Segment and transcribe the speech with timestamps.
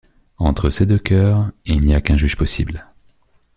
[0.39, 2.87] Entre ces deux cœurs, il n’y a qu’un seul juge possible.